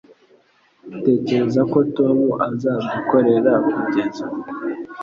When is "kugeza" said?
3.71-4.25